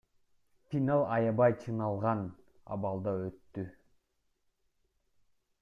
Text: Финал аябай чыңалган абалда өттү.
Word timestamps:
Финал 0.71 1.01
аябай 1.17 1.53
чыңалган 1.65 2.25
абалда 2.77 3.15
өттү. 3.29 3.69